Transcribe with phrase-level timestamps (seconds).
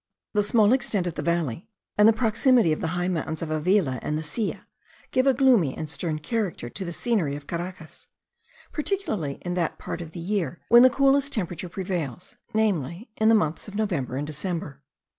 [0.33, 3.99] The small extent of the valley, and the proximity of the high mountains of Avila
[4.01, 4.65] and the Silla,
[5.11, 8.07] give a gloomy and stern character to the scenery of Caracas;
[8.71, 13.35] particularly in that part of the year when the coolest temperature prevails, namely, in the
[13.35, 14.81] months of November and December.